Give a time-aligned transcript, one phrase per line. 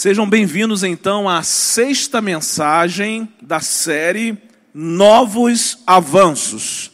[0.00, 4.34] Sejam bem-vindos então à sexta mensagem da série
[4.72, 6.90] Novos Avanços.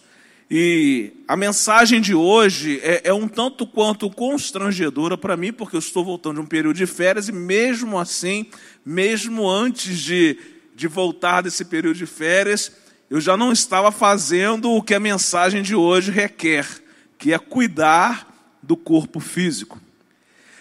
[0.51, 5.79] E a mensagem de hoje é, é um tanto quanto constrangedora para mim, porque eu
[5.79, 8.47] estou voltando de um período de férias e, mesmo assim,
[8.85, 10.37] mesmo antes de,
[10.75, 12.73] de voltar desse período de férias,
[13.09, 16.67] eu já não estava fazendo o que a mensagem de hoje requer,
[17.17, 19.81] que é cuidar do corpo físico.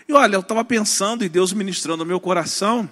[0.08, 2.90] E olha, eu estava pensando e Deus ministrando o meu coração,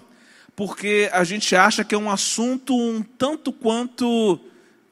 [0.55, 4.39] porque a gente acha que é um assunto um tanto quanto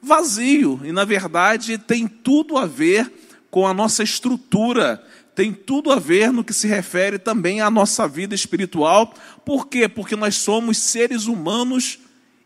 [0.00, 3.12] vazio, e na verdade tem tudo a ver
[3.50, 5.04] com a nossa estrutura,
[5.34, 9.14] tem tudo a ver no que se refere também à nossa vida espiritual.
[9.44, 9.88] Por quê?
[9.88, 11.98] Porque nós somos seres humanos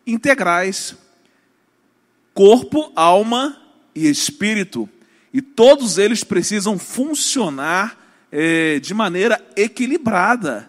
[0.06, 0.96] integrais
[2.36, 3.56] corpo, alma
[3.94, 4.86] e espírito.
[5.32, 7.95] E todos eles precisam funcionar
[8.30, 10.68] é, de maneira equilibrada.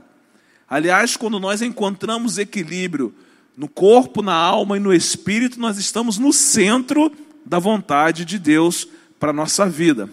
[0.69, 3.13] Aliás, quando nós encontramos equilíbrio
[3.55, 7.11] no corpo, na alma e no espírito, nós estamos no centro
[7.45, 8.87] da vontade de Deus
[9.19, 10.09] para a nossa vida.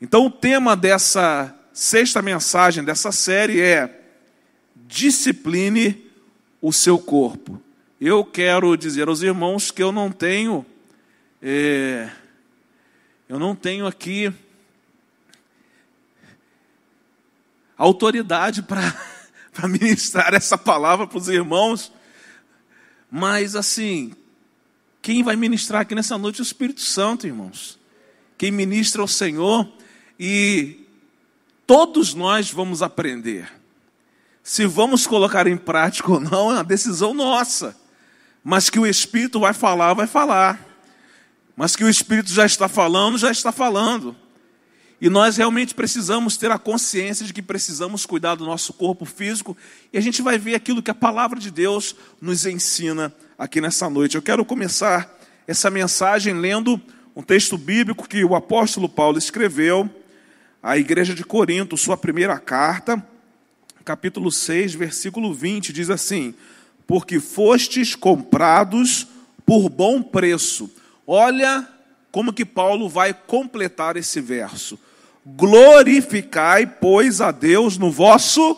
[0.00, 4.00] Então, o tema dessa sexta mensagem dessa série é:
[4.86, 6.04] discipline
[6.62, 7.60] o seu corpo.
[8.00, 10.64] Eu quero dizer aos irmãos que eu não tenho,
[11.42, 12.08] é,
[13.28, 14.32] eu não tenho aqui
[17.78, 18.92] autoridade para
[19.68, 21.92] ministrar essa palavra para os irmãos,
[23.10, 24.12] mas assim,
[25.00, 27.78] quem vai ministrar aqui nessa noite é o Espírito Santo, irmãos.
[28.36, 29.66] Quem ministra é o Senhor
[30.18, 30.86] e
[31.66, 33.50] todos nós vamos aprender.
[34.42, 37.76] Se vamos colocar em prática ou não é uma decisão nossa,
[38.42, 40.66] mas que o Espírito vai falar, vai falar.
[41.56, 44.16] Mas que o Espírito já está falando, já está falando.
[45.00, 49.56] E nós realmente precisamos ter a consciência de que precisamos cuidar do nosso corpo físico,
[49.92, 53.88] e a gente vai ver aquilo que a palavra de Deus nos ensina aqui nessa
[53.88, 54.16] noite.
[54.16, 55.16] Eu quero começar
[55.46, 56.80] essa mensagem lendo
[57.14, 59.88] um texto bíblico que o apóstolo Paulo escreveu
[60.60, 63.04] à igreja de Corinto, sua primeira carta,
[63.84, 66.34] capítulo 6, versículo 20, diz assim:
[66.88, 69.06] Porque fostes comprados
[69.46, 70.68] por bom preço.
[71.06, 71.66] Olha
[72.10, 74.78] como que Paulo vai completar esse verso
[75.36, 78.56] glorificai, pois, a Deus no vosso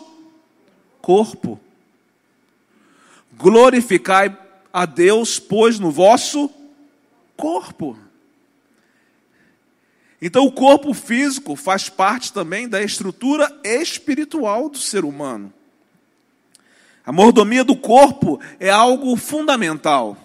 [1.01, 1.59] corpo.
[3.33, 4.37] Glorificai
[4.71, 6.49] a Deus, pois, no vosso
[7.35, 7.97] corpo.
[10.21, 15.51] Então, o corpo físico faz parte também da estrutura espiritual do ser humano.
[17.03, 20.15] A mordomia do corpo é algo fundamental.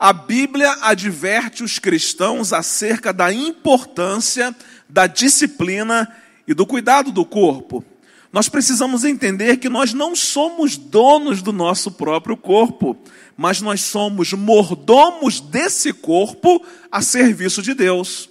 [0.00, 4.56] A Bíblia adverte os cristãos acerca da importância
[4.88, 6.10] da disciplina
[6.48, 7.84] e do cuidado do corpo.
[8.32, 12.96] Nós precisamos entender que nós não somos donos do nosso próprio corpo,
[13.36, 18.30] mas nós somos mordomos desse corpo a serviço de Deus.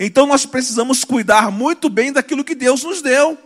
[0.00, 3.36] Então nós precisamos cuidar muito bem daquilo que Deus nos deu.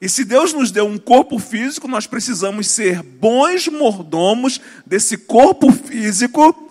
[0.00, 5.70] E se Deus nos deu um corpo físico, nós precisamos ser bons mordomos desse corpo
[5.70, 6.65] físico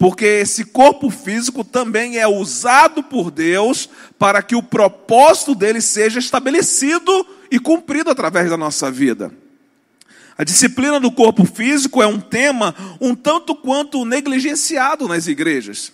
[0.00, 3.86] porque esse corpo físico também é usado por Deus
[4.18, 9.30] para que o propósito dele seja estabelecido e cumprido através da nossa vida.
[10.38, 15.92] A disciplina do corpo físico é um tema um tanto quanto negligenciado nas igrejas.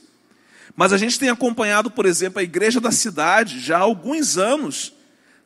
[0.77, 4.93] Mas a gente tem acompanhado, por exemplo, a igreja da cidade já há alguns anos,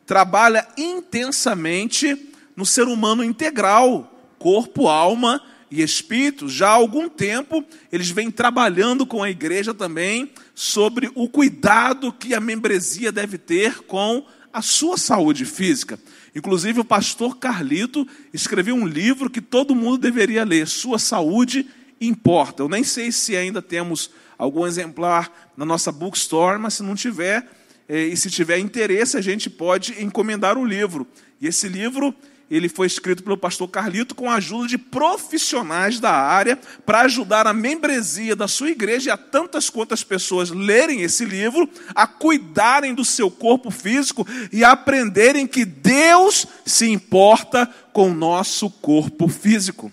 [0.05, 8.11] trabalha intensamente no ser humano integral, corpo, alma e Espírito, já há algum tempo, eles
[8.11, 14.27] vêm trabalhando com a igreja também sobre o cuidado que a membresia deve ter com
[14.53, 15.99] a sua saúde física.
[16.35, 21.67] Inclusive, o pastor Carlito escreveu um livro que todo mundo deveria ler: Sua Saúde
[22.01, 22.63] Importa.
[22.63, 27.47] Eu nem sei se ainda temos algum exemplar na nossa bookstore, mas se não tiver,
[27.89, 31.07] eh, e se tiver interesse, a gente pode encomendar o livro.
[31.41, 32.15] E esse livro
[32.51, 37.47] ele foi escrito pelo pastor Carlito com a ajuda de profissionais da área para ajudar
[37.47, 42.93] a membresia da sua igreja e a tantas quantas pessoas lerem esse livro, a cuidarem
[42.93, 49.29] do seu corpo físico e a aprenderem que Deus se importa com o nosso corpo
[49.29, 49.93] físico.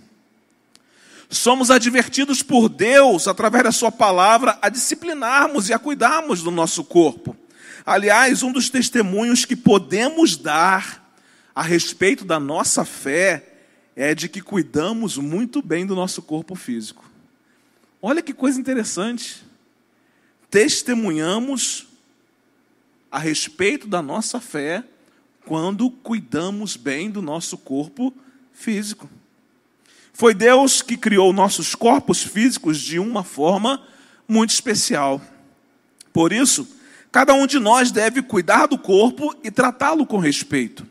[1.30, 6.83] Somos advertidos por Deus, através da Sua palavra, a disciplinarmos e a cuidarmos do nosso
[6.86, 7.36] corpo.
[7.86, 11.06] Aliás, um dos testemunhos que podemos dar
[11.57, 13.44] a respeito da nossa fé
[13.95, 17.04] é de que cuidamos muito bem do nosso corpo físico.
[18.00, 19.44] Olha que coisa interessante.
[20.51, 21.88] Testemunhamos
[23.09, 24.83] a respeito da nossa fé
[25.48, 28.13] quando cuidamos bem do nosso corpo
[28.53, 29.10] físico.
[30.13, 33.81] Foi Deus que criou nossos corpos físicos de uma forma
[34.27, 35.19] muito especial.
[36.13, 36.68] Por isso,
[37.12, 40.86] cada um de nós deve cuidar do corpo e tratá-lo com respeito.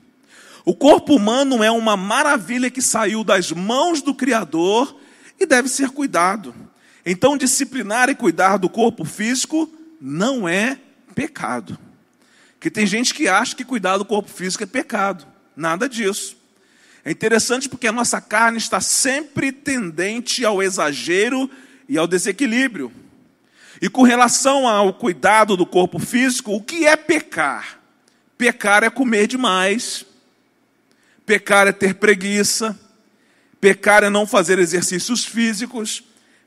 [0.66, 4.98] O corpo humano é uma maravilha que saiu das mãos do Criador
[5.38, 6.52] e deve ser cuidado.
[7.04, 10.76] Então, disciplinar e cuidar do corpo físico não é
[11.14, 11.78] pecado.
[12.58, 15.24] Que tem gente que acha que cuidar do corpo físico é pecado.
[15.54, 16.36] Nada disso.
[17.04, 21.48] É interessante porque a nossa carne está sempre tendente ao exagero
[21.88, 22.90] e ao desequilíbrio.
[23.80, 27.78] E com relação ao cuidado do corpo físico, o que é pecar?
[28.36, 30.04] Pecar é comer demais,
[31.26, 32.78] Pecar é ter preguiça.
[33.60, 36.04] Pecar é não fazer exercícios físicos.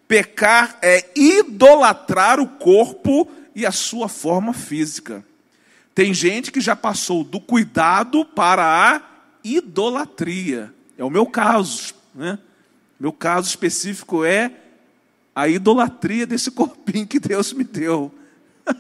[0.08, 5.24] Pecar é idolatrar o corpo e a sua forma física.
[5.94, 9.02] Tem gente que já passou do cuidado para a
[9.44, 10.74] idolatria.
[10.98, 11.94] É o meu caso.
[12.16, 12.40] Né?
[12.98, 14.52] Meu caso específico é
[15.36, 18.14] a idolatria desse corpinho que Deus me deu.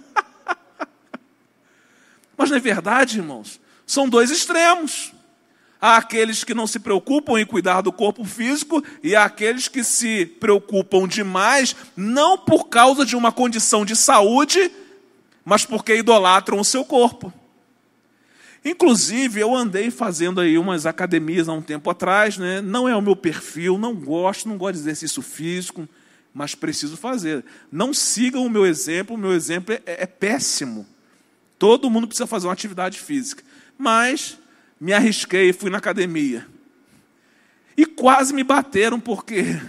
[2.37, 3.59] Mas não é verdade, irmãos?
[3.85, 5.11] São dois extremos.
[5.81, 9.81] Há aqueles que não se preocupam em cuidar do corpo físico e há aqueles que
[9.81, 14.71] se preocupam demais, não por causa de uma condição de saúde,
[15.45, 17.33] mas porque idolatram o seu corpo.
[18.63, 22.61] Inclusive, eu andei fazendo aí umas academias há um tempo atrás, né?
[22.61, 25.87] não é o meu perfil, não gosto, não gosto de exercício físico,
[26.33, 27.43] mas preciso fazer.
[27.71, 30.85] Não sigam o meu exemplo, o meu exemplo é, é péssimo.
[31.57, 33.43] Todo mundo precisa fazer uma atividade física.
[33.77, 34.37] Mas
[34.79, 36.47] me arrisquei fui na academia.
[37.75, 39.59] E quase me bateram, porque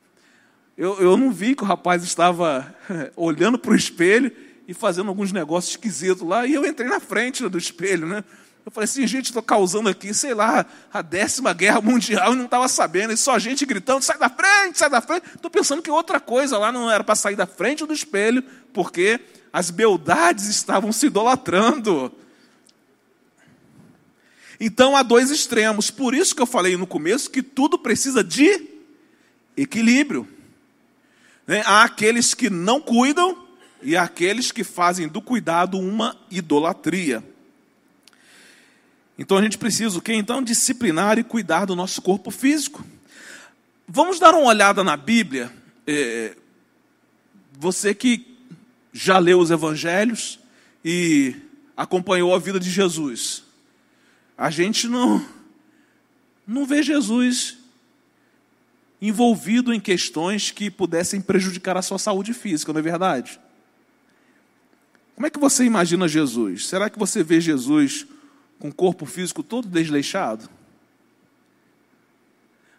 [0.76, 2.74] eu, eu não vi que o rapaz estava
[3.16, 4.30] olhando para o espelho
[4.66, 8.22] e fazendo alguns negócios esquisitos lá, e eu entrei na frente do espelho, né?
[8.64, 12.44] Eu falei assim, gente, estou causando aqui, sei lá, a décima guerra mundial e não
[12.44, 15.24] estava sabendo, e só gente gritando, sai da frente, sai da frente.
[15.34, 19.18] Estou pensando que outra coisa lá não era para sair da frente do espelho, porque
[19.52, 22.12] as beldades estavam se idolatrando.
[24.60, 25.90] Então há dois extremos.
[25.90, 28.68] Por isso que eu falei no começo que tudo precisa de
[29.56, 30.28] equilíbrio.
[31.46, 31.62] Né?
[31.64, 33.48] Há aqueles que não cuidam
[33.82, 37.24] e há aqueles que fazem do cuidado uma idolatria.
[39.18, 40.12] Então a gente precisa o quê?
[40.12, 42.84] Então disciplinar e cuidar do nosso corpo físico.
[43.88, 45.50] Vamos dar uma olhada na Bíblia.
[45.86, 46.36] É,
[47.58, 48.26] você que
[48.92, 50.38] já leu os Evangelhos
[50.84, 51.34] e
[51.74, 53.49] acompanhou a vida de Jesus
[54.40, 55.22] a gente não,
[56.46, 57.58] não vê Jesus
[58.98, 63.38] envolvido em questões que pudessem prejudicar a sua saúde física, não é verdade?
[65.14, 66.66] Como é que você imagina Jesus?
[66.66, 68.06] Será que você vê Jesus
[68.58, 70.48] com o corpo físico todo desleixado?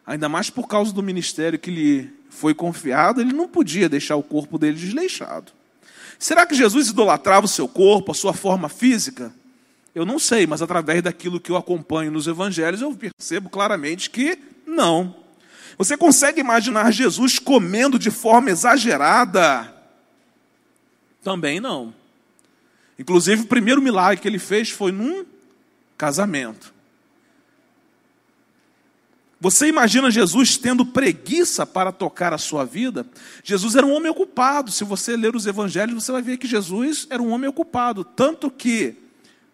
[0.03, 4.23] Ainda mais por causa do ministério que lhe foi confiado, ele não podia deixar o
[4.23, 5.51] corpo dele desleixado.
[6.17, 9.31] Será que Jesus idolatrava o seu corpo, a sua forma física?
[9.93, 14.37] Eu não sei, mas através daquilo que eu acompanho nos evangelhos, eu percebo claramente que
[14.65, 15.15] não.
[15.77, 19.73] Você consegue imaginar Jesus comendo de forma exagerada?
[21.23, 21.93] Também não.
[22.97, 25.25] Inclusive, o primeiro milagre que ele fez foi num
[25.97, 26.73] casamento.
[29.39, 33.07] Você imagina Jesus tendo preguiça para tocar a sua vida?
[33.43, 34.71] Jesus era um homem ocupado.
[34.71, 38.03] Se você ler os evangelhos, você vai ver que Jesus era um homem ocupado.
[38.03, 38.95] Tanto que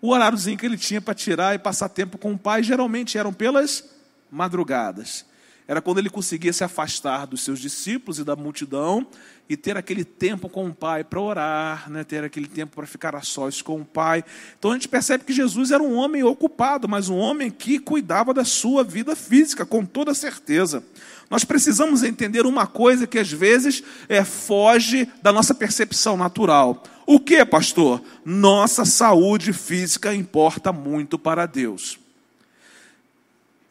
[0.08, 3.34] o horáriozinho que ele tinha para tirar e passar tempo com o pai geralmente eram
[3.34, 3.84] pelas
[4.32, 5.26] madrugadas.
[5.68, 9.06] Era quando ele conseguia se afastar dos seus discípulos e da multidão
[9.50, 12.04] e ter aquele tempo com o pai para orar, né?
[12.04, 14.24] ter aquele tempo para ficar a sós com o pai.
[14.58, 18.34] Então a gente percebe que Jesus era um homem ocupado, mas um homem que cuidava
[18.34, 20.84] da sua vida física, com toda certeza.
[21.30, 26.84] Nós precisamos entender uma coisa que às vezes é, foge da nossa percepção natural.
[27.06, 28.02] O que, pastor?
[28.24, 32.00] Nossa saúde física importa muito para Deus.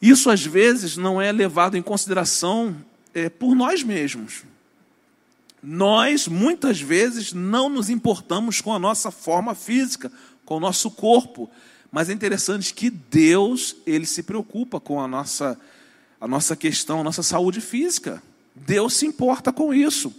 [0.01, 2.75] Isso às vezes não é levado em consideração
[3.13, 4.43] é, por nós mesmos.
[5.61, 10.11] Nós, muitas vezes, não nos importamos com a nossa forma física,
[10.45, 11.49] com o nosso corpo.
[11.91, 15.59] Mas é interessante que Deus, Ele se preocupa com a nossa,
[16.21, 18.21] a nossa questão, a nossa saúde física.
[18.55, 20.13] Deus se importa com isso.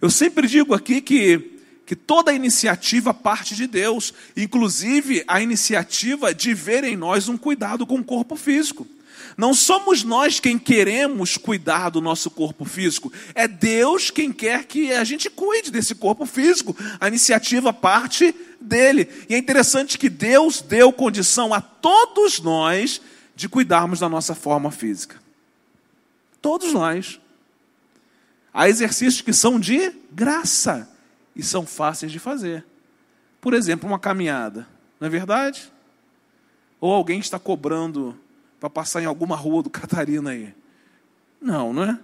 [0.00, 1.52] Eu sempre digo aqui que
[1.84, 7.86] que toda iniciativa parte de Deus, inclusive a iniciativa de ver em nós um cuidado
[7.86, 8.86] com o corpo físico.
[9.36, 14.92] Não somos nós quem queremos cuidar do nosso corpo físico, é Deus quem quer que
[14.92, 16.76] a gente cuide desse corpo físico.
[17.00, 19.08] A iniciativa parte dele.
[19.28, 23.00] E é interessante que Deus deu condição a todos nós
[23.34, 25.16] de cuidarmos da nossa forma física.
[26.40, 27.20] Todos nós.
[28.52, 30.88] Há exercícios que são de graça
[31.34, 32.64] e são fáceis de fazer.
[33.40, 34.68] Por exemplo, uma caminhada,
[35.00, 35.72] não é verdade?
[36.80, 38.18] Ou alguém está cobrando
[38.62, 40.54] para passar em alguma rua do Catarina aí.
[41.40, 41.98] Não, não é?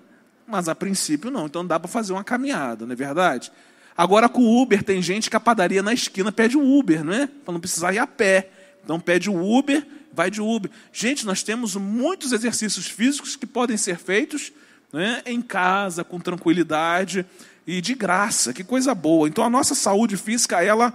[0.44, 1.46] Mas a princípio não.
[1.46, 3.52] Então dá para fazer uma caminhada, não é verdade?
[3.96, 7.12] Agora com o Uber, tem gente que a padaria na esquina pede o Uber, não
[7.12, 7.28] é?
[7.28, 8.50] Para não precisar ir a pé.
[8.82, 10.68] Então pede o Uber, vai de Uber.
[10.92, 14.50] Gente, nós temos muitos exercícios físicos que podem ser feitos
[14.92, 17.24] né, em casa, com tranquilidade
[17.68, 18.52] e de graça.
[18.52, 19.28] Que coisa boa.
[19.28, 20.92] Então a nossa saúde física, ela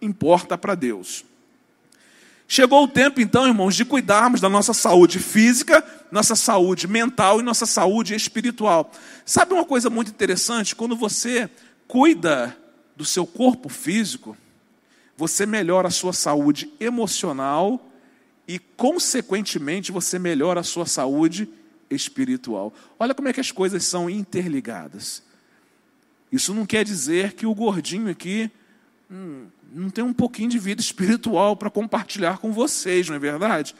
[0.00, 1.26] importa para Deus.
[2.46, 7.42] Chegou o tempo, então, irmãos, de cuidarmos da nossa saúde física, nossa saúde mental e
[7.42, 8.92] nossa saúde espiritual.
[9.24, 10.76] Sabe uma coisa muito interessante?
[10.76, 11.48] Quando você
[11.88, 12.56] cuida
[12.94, 14.36] do seu corpo físico,
[15.16, 17.90] você melhora a sua saúde emocional
[18.46, 21.48] e, consequentemente, você melhora a sua saúde
[21.90, 22.72] espiritual.
[22.98, 25.22] Olha como é que as coisas são interligadas.
[26.30, 28.50] Isso não quer dizer que o gordinho aqui
[29.10, 33.74] hum, não tem um pouquinho de vida espiritual para compartilhar com vocês, não é verdade?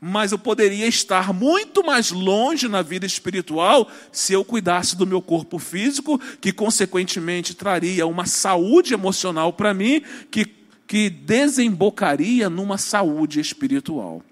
[0.00, 5.20] Mas eu poderia estar muito mais longe na vida espiritual se eu cuidasse do meu
[5.20, 10.46] corpo físico, que consequentemente traria uma saúde emocional para mim, que,
[10.86, 14.22] que desembocaria numa saúde espiritual.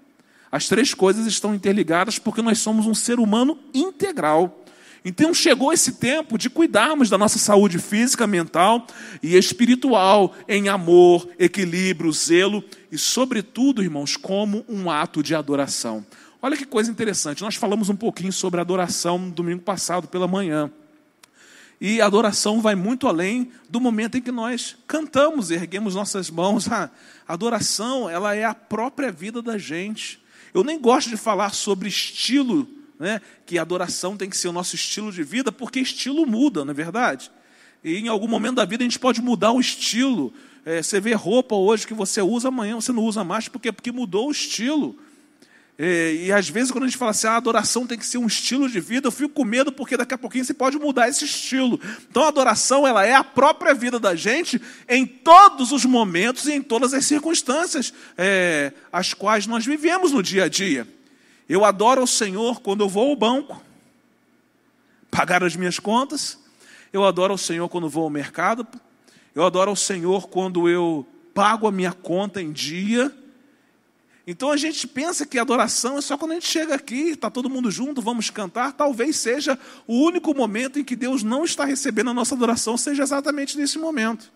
[0.49, 4.65] As três coisas estão interligadas porque nós somos um ser humano integral.
[5.03, 8.85] Então chegou esse tempo de cuidarmos da nossa saúde física, mental
[9.23, 16.05] e espiritual, em amor, equilíbrio, zelo e, sobretudo, irmãos, como um ato de adoração.
[16.41, 20.71] Olha que coisa interessante, nós falamos um pouquinho sobre adoração no domingo passado pela manhã.
[21.81, 26.69] E a adoração vai muito além do momento em que nós cantamos, erguemos nossas mãos.
[26.69, 26.89] A
[27.25, 30.21] adoração, ela é a própria vida da gente.
[30.53, 32.67] Eu nem gosto de falar sobre estilo
[32.99, 36.71] né, que adoração tem que ser o nosso estilo de vida, porque estilo muda, não
[36.71, 37.31] é verdade?
[37.83, 40.33] E em algum momento da vida a gente pode mudar o estilo.
[40.65, 43.91] É, você vê roupa hoje que você usa, amanhã você não usa mais, porque, porque
[43.91, 44.99] mudou o estilo.
[45.81, 48.17] É, e às vezes, quando a gente fala assim, ah, a adoração tem que ser
[48.17, 51.07] um estilo de vida, eu fico com medo, porque daqui a pouquinho você pode mudar
[51.07, 51.79] esse estilo.
[52.09, 56.51] Então a adoração ela é a própria vida da gente em todos os momentos e
[56.51, 60.85] em todas as circunstâncias é, as quais nós vivemos no dia a dia.
[61.49, 63.59] Eu adoro o Senhor quando eu vou ao banco,
[65.09, 66.37] pagar as minhas contas.
[66.93, 68.67] Eu adoro o Senhor quando vou ao mercado.
[69.33, 73.11] Eu adoro o Senhor quando eu pago a minha conta em dia.
[74.27, 77.49] Então a gente pensa que adoração é só quando a gente chega aqui, está todo
[77.49, 78.73] mundo junto, vamos cantar.
[78.73, 83.01] Talvez seja o único momento em que Deus não está recebendo a nossa adoração, seja
[83.01, 84.31] exatamente nesse momento.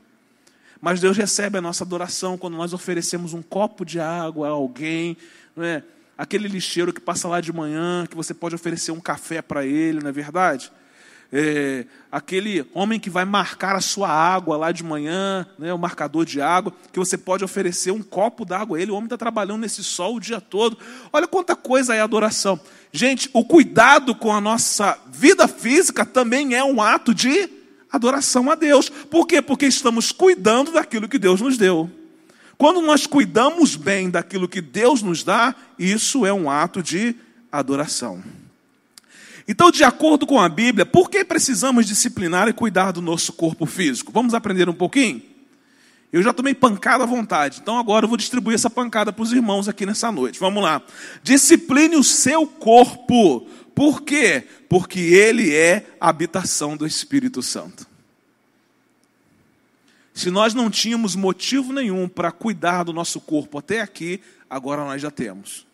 [0.81, 5.15] Mas Deus recebe a nossa adoração quando nós oferecemos um copo de água a alguém,
[5.55, 5.83] não é?
[6.17, 9.99] Aquele lixeiro que passa lá de manhã, que você pode oferecer um café para ele,
[9.99, 10.71] não é verdade?
[11.35, 16.25] É, aquele homem que vai marcar a sua água lá de manhã, né, o marcador
[16.25, 19.61] de água, que você pode oferecer um copo d'água a ele, o homem está trabalhando
[19.61, 20.77] nesse sol o dia todo.
[21.11, 22.59] Olha quanta coisa é adoração.
[22.91, 27.49] Gente, o cuidado com a nossa vida física também é um ato de
[27.91, 28.89] adoração a Deus.
[28.89, 29.41] Por quê?
[29.41, 31.89] Porque estamos cuidando daquilo que Deus nos deu.
[32.57, 37.15] Quando nós cuidamos bem daquilo que Deus nos dá, isso é um ato de
[37.51, 38.23] adoração.
[39.47, 43.65] Então, de acordo com a Bíblia, por que precisamos disciplinar e cuidar do nosso corpo
[43.65, 44.11] físico?
[44.11, 45.21] Vamos aprender um pouquinho?
[46.11, 49.33] Eu já tomei pancada à vontade, então agora eu vou distribuir essa pancada para os
[49.33, 50.39] irmãos aqui nessa noite.
[50.39, 50.81] Vamos lá.
[51.23, 53.47] Discipline o seu corpo.
[53.73, 54.47] Por quê?
[54.69, 57.87] Porque ele é a habitação do Espírito Santo.
[60.13, 65.01] Se nós não tínhamos motivo nenhum para cuidar do nosso corpo até aqui, agora nós
[65.01, 65.65] já temos.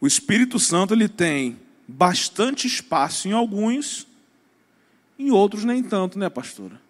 [0.00, 4.06] O Espírito Santo ele tem bastante espaço em alguns,
[5.18, 6.80] em outros nem tanto, né, pastora?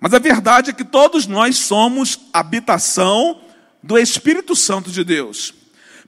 [0.00, 3.42] Mas a verdade é que todos nós somos habitação
[3.82, 5.59] do Espírito Santo de Deus.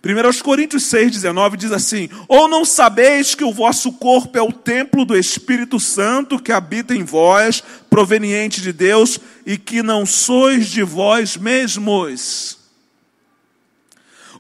[0.05, 5.05] 1 Coríntios 6,19 diz assim: Ou não sabeis que o vosso corpo é o templo
[5.05, 10.83] do Espírito Santo que habita em vós, proveniente de Deus, e que não sois de
[10.83, 12.59] vós mesmos?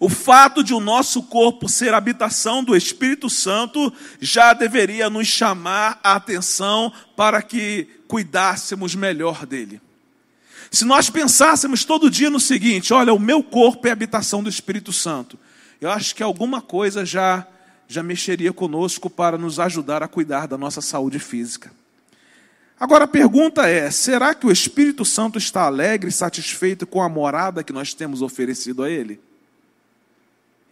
[0.00, 6.00] O fato de o nosso corpo ser habitação do Espírito Santo já deveria nos chamar
[6.02, 9.80] a atenção para que cuidássemos melhor dele.
[10.72, 14.92] Se nós pensássemos todo dia no seguinte: olha, o meu corpo é habitação do Espírito
[14.92, 15.38] Santo
[15.82, 17.44] eu acho que alguma coisa já,
[17.88, 21.72] já mexeria conosco para nos ajudar a cuidar da nossa saúde física.
[22.78, 27.08] Agora a pergunta é: será que o Espírito Santo está alegre e satisfeito com a
[27.08, 29.20] morada que nós temos oferecido a Ele?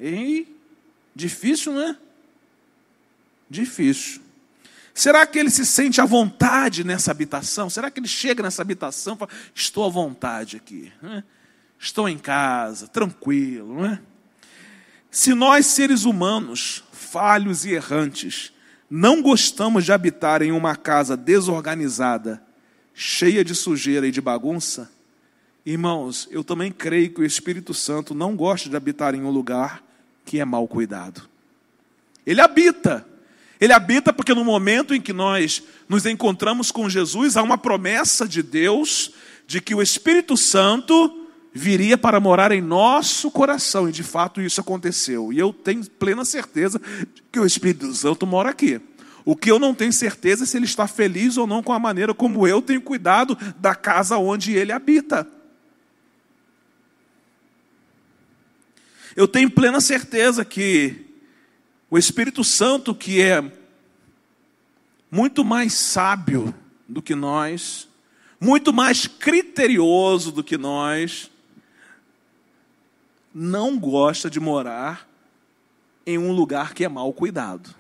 [0.00, 0.46] E
[1.12, 1.96] difícil, não é?
[3.50, 4.22] Difícil.
[4.94, 7.68] Será que ele se sente à vontade nessa habitação?
[7.68, 11.24] Será que ele chega nessa habitação e fala: Estou à vontade aqui, é?
[11.76, 14.00] estou em casa, tranquilo, não é?
[15.10, 18.52] Se nós, seres humanos, falhos e errantes,
[18.88, 22.42] não gostamos de habitar em uma casa desorganizada,
[22.94, 24.90] cheia de sujeira e de bagunça,
[25.66, 29.82] irmãos, eu também creio que o Espírito Santo não gosta de habitar em um lugar
[30.24, 31.28] que é mal cuidado.
[32.24, 33.06] Ele habita.
[33.60, 38.26] Ele habita porque no momento em que nós nos encontramos com Jesus, há uma promessa
[38.26, 39.12] de Deus
[39.46, 41.19] de que o Espírito Santo
[41.52, 45.32] viria para morar em nosso coração, e de fato isso aconteceu.
[45.32, 46.80] E eu tenho plena certeza
[47.30, 48.80] que o Espírito Santo mora aqui.
[49.24, 51.78] O que eu não tenho certeza é se ele está feliz ou não com a
[51.78, 55.26] maneira como eu tenho cuidado da casa onde ele habita.
[59.14, 61.06] Eu tenho plena certeza que
[61.90, 63.52] o Espírito Santo, que é
[65.10, 66.54] muito mais sábio
[66.88, 67.88] do que nós,
[68.40, 71.29] muito mais criterioso do que nós,
[73.34, 75.08] não gosta de morar
[76.06, 77.74] em um lugar que é mal cuidado.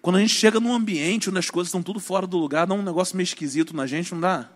[0.00, 2.74] Quando a gente chega num ambiente onde as coisas estão tudo fora do lugar, dá
[2.74, 4.50] um negócio meio esquisito na gente, não dá?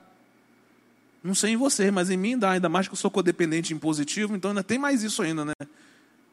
[1.22, 4.34] Não sei em você, mas em mim dá, ainda mais que eu sou codependente impositivo,
[4.34, 5.52] então ainda tem mais isso ainda, né?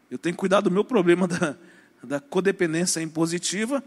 [0.10, 1.56] Eu tenho que cuidar do meu problema da,
[2.04, 3.84] da codependência impositiva.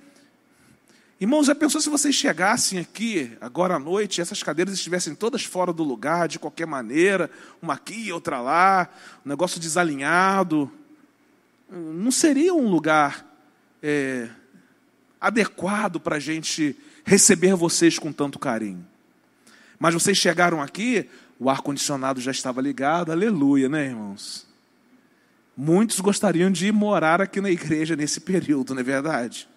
[1.18, 5.72] Irmãos, já pensou se vocês chegassem aqui agora à noite essas cadeiras estivessem todas fora
[5.72, 7.30] do lugar, de qualquer maneira,
[7.62, 8.86] uma aqui, outra lá,
[9.24, 10.70] um negócio desalinhado?
[11.70, 13.24] Não seria um lugar
[13.82, 14.28] é,
[15.18, 18.86] adequado para a gente receber vocês com tanto carinho.
[19.78, 21.08] Mas vocês chegaram aqui,
[21.40, 24.46] o ar-condicionado já estava ligado, aleluia, né, irmãos?
[25.56, 29.48] Muitos gostariam de morar aqui na igreja nesse período, não é verdade?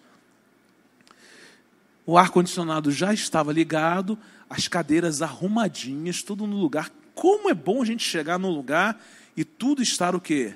[2.09, 4.17] O ar-condicionado já estava ligado,
[4.49, 6.91] as cadeiras arrumadinhas, tudo no lugar.
[7.13, 8.99] Como é bom a gente chegar num lugar
[9.37, 10.55] e tudo estar o quê?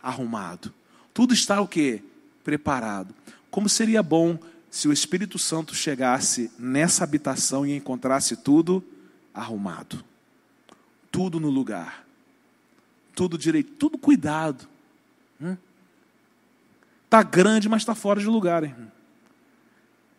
[0.00, 0.72] Arrumado.
[1.12, 2.04] Tudo estar o quê?
[2.44, 3.12] Preparado.
[3.50, 4.38] Como seria bom
[4.70, 8.80] se o Espírito Santo chegasse nessa habitação e encontrasse tudo
[9.34, 10.04] arrumado,
[11.10, 12.06] tudo no lugar,
[13.12, 14.68] tudo direito, tudo cuidado.
[17.06, 17.28] Está hum?
[17.28, 19.01] grande, mas está fora de lugar, irmão.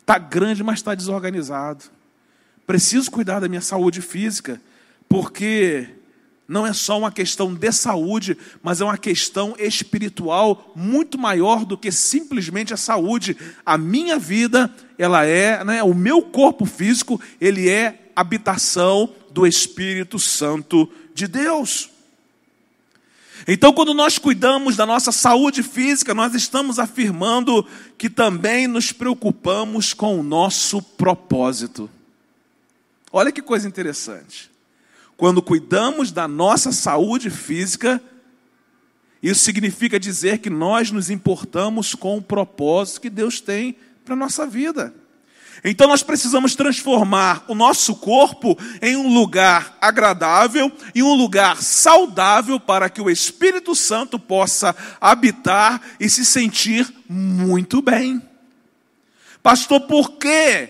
[0.04, 1.86] Está grande, mas está desorganizado.
[2.68, 4.62] Preciso cuidar da minha saúde física,
[5.08, 5.88] porque
[6.46, 11.78] não é só uma questão de saúde, mas é uma questão espiritual muito maior do
[11.78, 13.38] que simplesmente a saúde.
[13.66, 20.20] A minha vida, ela é, né, o meu corpo físico, ele é habitação do Espírito
[20.20, 21.93] Santo de Deus.
[23.48, 27.66] Então, quando nós cuidamos da nossa saúde física, nós estamos afirmando
[27.98, 31.90] que também nos preocupamos com o nosso propósito.
[33.12, 34.50] Olha que coisa interessante.
[35.18, 38.02] Quando cuidamos da nossa saúde física,
[39.22, 43.76] isso significa dizer que nós nos importamos com o propósito que Deus tem
[44.06, 44.94] para a nossa vida.
[45.63, 52.60] Então nós precisamos transformar o nosso corpo em um lugar agradável e um lugar saudável
[52.60, 58.22] para que o Espírito Santo possa habitar e se sentir muito bem.
[59.42, 60.70] Pastor, por que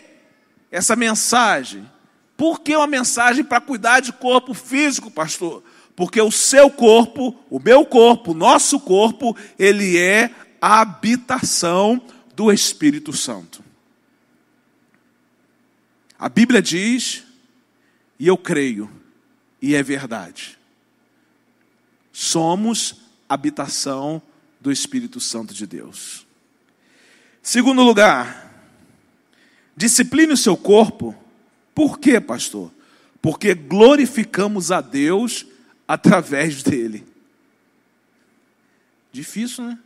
[0.72, 1.88] essa mensagem?
[2.36, 5.64] Por que uma mensagem para cuidar de corpo físico, pastor?
[5.96, 12.02] Porque o seu corpo, o meu corpo, o nosso corpo, ele é a habitação
[12.36, 13.63] do Espírito Santo.
[16.24, 17.26] A Bíblia diz,
[18.18, 18.90] e eu creio,
[19.62, 20.58] e é verdade.
[22.14, 22.96] Somos
[23.28, 24.22] habitação
[24.58, 26.26] do Espírito Santo de Deus.
[27.42, 28.54] Segundo lugar,
[29.76, 31.14] discipline o seu corpo.
[31.76, 32.72] Por quê, pastor?
[33.22, 35.46] Porque glorificamos a Deus
[35.86, 37.06] através dele.
[39.12, 39.78] Difícil, né?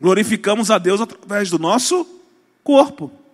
[0.00, 2.04] Glorificamos a Deus através do nosso
[2.64, 3.27] corpo.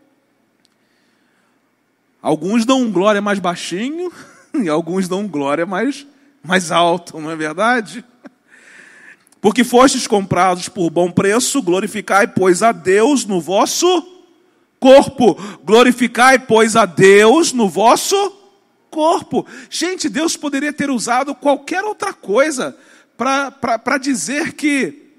[2.24, 4.10] Alguns dão glória mais baixinho
[4.54, 6.06] e alguns dão glória mais,
[6.42, 8.02] mais alto, não é verdade?
[9.42, 13.86] Porque fostes comprados por bom preço, glorificai, pois, a Deus no vosso
[14.80, 15.34] corpo.
[15.62, 18.16] Glorificai, pois, a Deus no vosso
[18.90, 19.46] corpo.
[19.68, 22.74] Gente, Deus poderia ter usado qualquer outra coisa
[23.18, 25.12] para dizer que,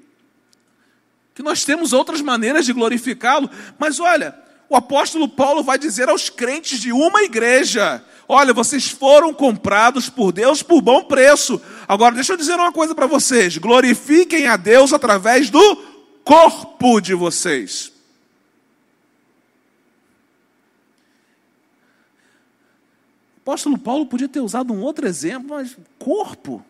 [1.35, 6.30] que nós temos outras maneiras de glorificá-lo, mas olha, o apóstolo Paulo vai dizer aos
[6.30, 11.62] crentes de uma igreja: Olha, vocês foram comprados por Deus por bom preço.
[11.88, 15.75] Agora, deixa eu dizer uma coisa para vocês: glorifiquem a Deus através do
[16.23, 17.91] corpo de vocês.
[23.38, 26.65] O apóstolo Paulo podia ter usado um outro exemplo, mas corpo.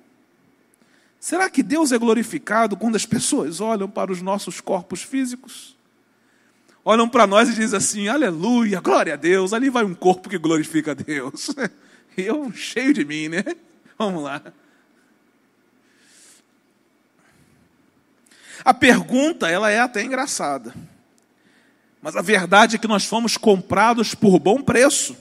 [1.21, 5.74] Será que Deus é glorificado quando as pessoas olham para os nossos corpos físicos?
[6.85, 10.37] Olham para nós e dizem assim: Aleluia, glória a Deus, ali vai um corpo que
[10.37, 11.49] glorifica a Deus.
[12.15, 13.43] E eu cheio de mim, né?
[13.97, 14.41] Vamos lá.
[18.63, 20.73] A pergunta, ela é até engraçada.
[22.01, 25.17] Mas a verdade é que nós fomos comprados por bom preço.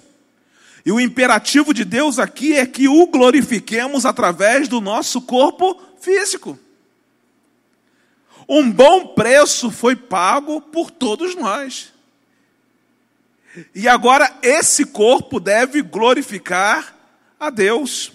[0.85, 6.59] E o imperativo de Deus aqui é que o glorifiquemos através do nosso corpo físico.
[8.49, 11.93] Um bom preço foi pago por todos nós.
[13.75, 16.95] E agora esse corpo deve glorificar
[17.39, 18.13] a Deus.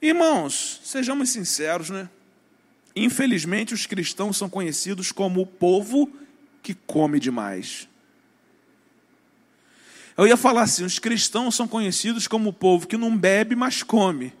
[0.00, 2.08] Irmãos, sejamos sinceros, né?
[2.96, 6.10] Infelizmente, os cristãos são conhecidos como o povo
[6.62, 7.86] que come demais.
[10.16, 13.82] Eu ia falar assim: os cristãos são conhecidos como o povo que não bebe, mas
[13.82, 14.32] come.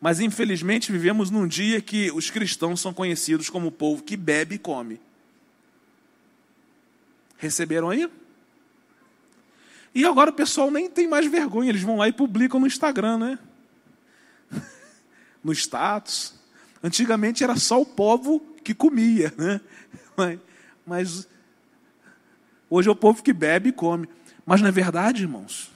[0.00, 4.54] Mas infelizmente vivemos num dia que os cristãos são conhecidos como o povo que bebe
[4.54, 4.98] e come.
[7.36, 8.10] Receberam aí?
[9.94, 13.18] E agora o pessoal nem tem mais vergonha, eles vão lá e publicam no Instagram,
[13.18, 13.38] né?
[15.44, 16.34] no status.
[16.82, 19.60] Antigamente era só o povo que comia, né?
[20.16, 20.38] Mas,
[20.86, 21.28] mas
[22.68, 24.08] hoje é o povo que bebe e come.
[24.46, 25.70] Mas não é verdade, irmãos?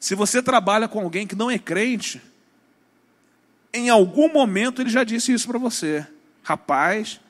[0.00, 2.22] Se você trabalha com alguém que não é crente,
[3.72, 6.06] em algum momento ele já disse isso para você.
[6.42, 7.20] Rapaz,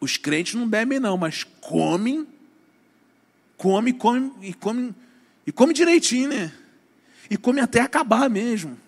[0.00, 2.26] os crentes não bebem não, mas comem,
[3.56, 4.94] come, come e come
[5.46, 6.52] e come direitinho, né?
[7.28, 8.78] E come até acabar mesmo.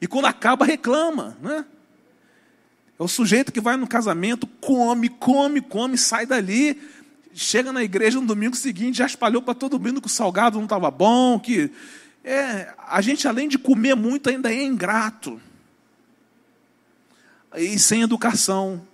[0.00, 1.64] E quando acaba reclama, né?
[2.98, 6.80] É o sujeito que vai no casamento, come, come, come, sai dali,
[7.34, 10.64] chega na igreja no domingo seguinte, já espalhou para todo mundo que o salgado não
[10.64, 11.70] estava bom, que
[12.26, 15.40] é, a gente além de comer muito ainda é ingrato
[17.56, 18.86] e sem educação.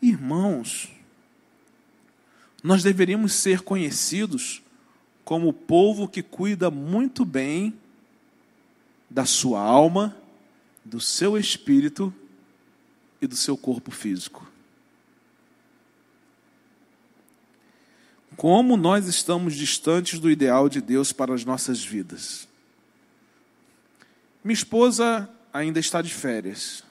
[0.00, 0.88] Irmãos,
[2.62, 4.62] nós deveríamos ser conhecidos
[5.24, 7.74] como o povo que cuida muito bem
[9.10, 10.16] da sua alma,
[10.84, 12.14] do seu espírito
[13.20, 14.49] e do seu corpo físico.
[18.40, 22.48] Como nós estamos distantes do ideal de Deus para as nossas vidas.
[24.42, 26.82] Minha esposa ainda está de férias.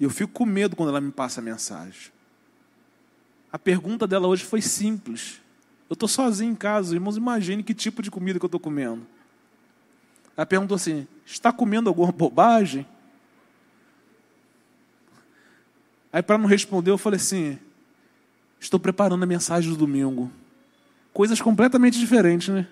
[0.00, 2.10] E eu fico com medo quando ela me passa a mensagem.
[3.52, 5.38] A pergunta dela hoje foi simples.
[5.86, 9.06] Eu estou sozinho em casa, irmãos, imagine que tipo de comida que eu estou comendo.
[10.34, 12.86] Ela perguntou assim: está comendo alguma bobagem?
[16.10, 17.58] Aí, para não responder, eu falei assim:
[18.62, 20.30] estou preparando a mensagem do domingo.
[21.12, 22.66] Coisas completamente diferentes, né?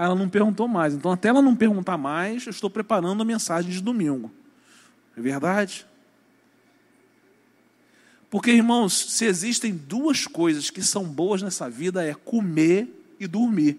[0.00, 0.94] ela não perguntou mais.
[0.94, 4.32] Então, até ela não perguntar mais, eu estou preparando a mensagem de domingo.
[5.14, 5.86] É verdade?
[8.30, 12.88] Porque, irmãos, se existem duas coisas que são boas nessa vida, é comer
[13.20, 13.78] e dormir.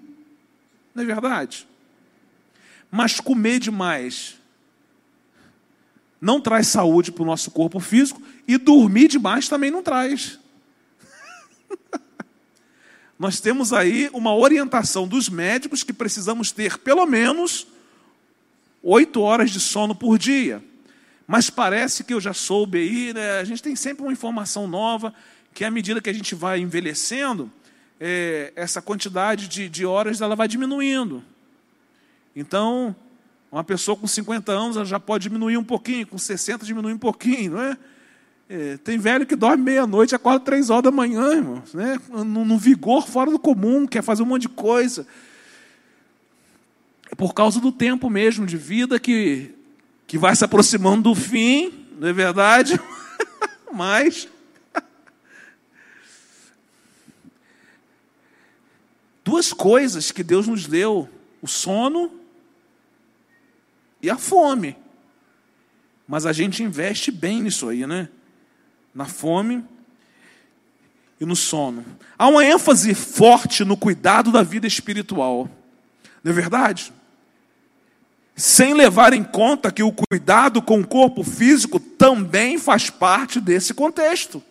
[0.94, 1.68] Não é verdade?
[2.92, 4.40] Mas comer demais
[6.22, 10.40] não traz saúde para o nosso corpo físico e dormir demais também não traz.
[13.18, 17.66] nós temos aí uma orientação dos médicos que precisamos ter pelo menos
[18.84, 20.64] oito horas de sono por dia.
[21.26, 23.40] Mas parece que eu já soube aí, né?
[23.40, 25.14] a gente tem sempre uma informação nova,
[25.54, 27.52] que à medida que a gente vai envelhecendo,
[28.00, 31.24] é, essa quantidade de, de horas ela vai diminuindo.
[32.36, 32.96] Então,
[33.52, 36.98] uma pessoa com 50 anos ela já pode diminuir um pouquinho, com 60 diminuir um
[36.98, 37.78] pouquinho, não é?
[38.48, 41.98] É, tem velho que dorme meia-noite, acorda três horas da manhã, irmãos, né?
[42.10, 45.08] num, vigor fora do comum, quer fazer um monte de coisa.
[47.10, 49.54] É por causa do tempo mesmo de vida que,
[50.06, 52.80] que vai se aproximando do fim, não é verdade?
[53.74, 54.28] Mas.
[59.24, 61.08] Duas coisas que Deus nos deu:
[61.42, 62.21] o sono
[64.02, 64.76] e a fome.
[66.08, 68.10] Mas a gente investe bem nisso aí, né?
[68.94, 69.64] na fome
[71.20, 71.86] e no sono.
[72.18, 75.50] Há uma ênfase forte no cuidado da vida espiritual.
[76.24, 76.94] Não é verdade?
[78.34, 83.72] sem levar em conta que o cuidado com o corpo físico também faz parte desse
[83.72, 84.42] contexto.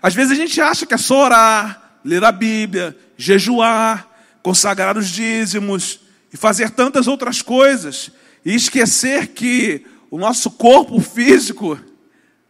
[0.00, 4.08] Às vezes a gente acha que é só orar, ler a Bíblia, jejuar,
[4.42, 6.00] consagrar os dízimos
[6.32, 8.10] e fazer tantas outras coisas,
[8.44, 11.78] e esquecer que o nosso corpo físico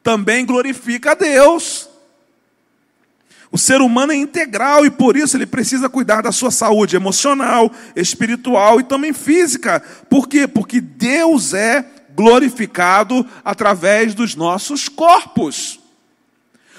[0.02, 1.88] também glorifica a Deus.
[3.50, 7.72] O ser humano é integral e por isso ele precisa cuidar da sua saúde emocional,
[7.96, 9.82] espiritual e também física.
[10.08, 10.46] Por quê?
[10.46, 15.80] Porque Deus é glorificado através dos nossos corpos.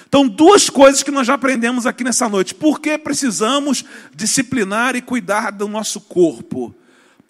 [0.06, 2.54] Então, duas coisas que nós já aprendemos aqui nessa noite.
[2.54, 3.84] Por que precisamos
[4.14, 6.74] disciplinar e cuidar do nosso corpo?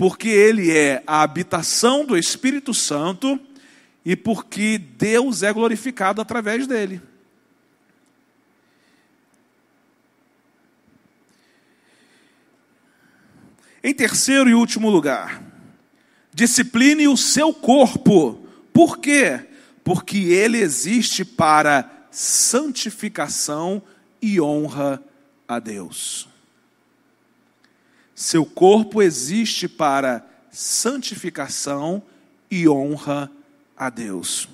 [0.01, 3.39] Porque ele é a habitação do Espírito Santo
[4.03, 7.03] e porque Deus é glorificado através dele.
[13.85, 15.43] Em terceiro e último lugar,
[16.33, 18.49] discipline o seu corpo.
[18.73, 19.49] Por quê?
[19.85, 23.83] Porque ele existe para santificação
[24.23, 25.05] e honra
[25.47, 26.30] a Deus.
[28.21, 32.03] Seu corpo existe para santificação
[32.51, 33.31] e honra
[33.75, 34.47] a Deus.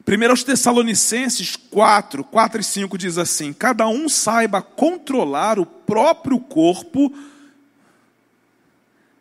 [0.00, 7.12] 1 Tessalonicenses 4, 4 e 5 diz assim: Cada um saiba controlar o próprio corpo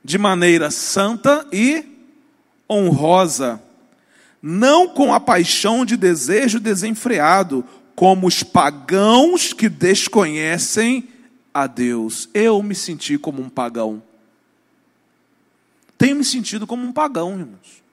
[0.02, 1.84] de maneira santa e
[2.69, 3.62] honrosa,
[4.41, 11.11] não com a paixão de desejo desenfreado, como os pagãos que desconhecem
[11.53, 12.29] a Deus.
[12.33, 14.01] Eu me senti como um pagão.
[15.97, 17.83] Tenho me sentido como um pagão, irmãos.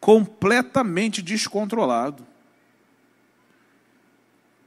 [0.00, 2.26] Completamente descontrolado.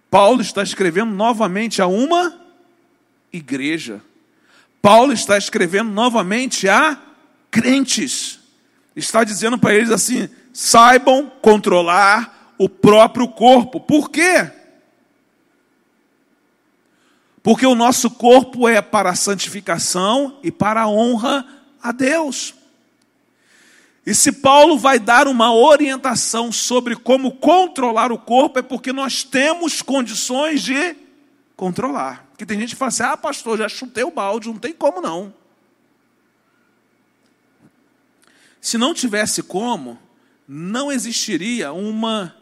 [0.10, 2.40] Paulo está escrevendo novamente a uma
[3.32, 4.02] igreja.
[4.82, 7.00] Paulo está escrevendo novamente a
[7.52, 8.40] crentes.
[8.96, 13.80] Está dizendo para eles assim: saibam controlar o próprio corpo.
[13.80, 14.59] Por quê?
[17.50, 21.44] Porque o nosso corpo é para a santificação e para a honra
[21.82, 22.54] a Deus.
[24.06, 29.24] E se Paulo vai dar uma orientação sobre como controlar o corpo, é porque nós
[29.24, 30.96] temos condições de
[31.56, 32.24] controlar.
[32.30, 35.02] Porque tem gente que fala assim: ah, pastor, já chutei o balde, não tem como
[35.02, 35.34] não.
[38.62, 39.98] Se não tivesse como,
[40.48, 42.36] não existiria uma,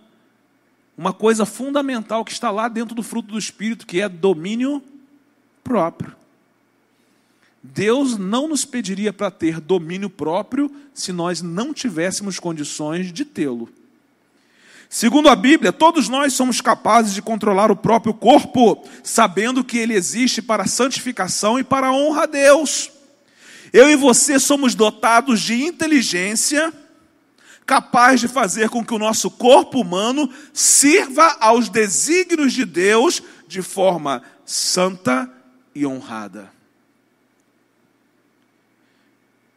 [0.97, 4.83] uma coisa fundamental que está lá dentro do fruto do Espírito, que é domínio
[5.67, 6.15] próprio.
[7.61, 13.69] Deus não nos pediria para ter domínio próprio se nós não tivéssemos condições de tê-lo.
[14.89, 19.93] Segundo a Bíblia, todos nós somos capazes de controlar o próprio corpo, sabendo que ele
[19.93, 22.89] existe para santificação e para a honra a Deus.
[23.73, 26.71] Eu e você somos dotados de inteligência
[27.65, 33.61] capaz de fazer com que o nosso corpo humano sirva aos desígnios de Deus de
[33.61, 35.29] forma santa
[35.77, 36.51] e honrada.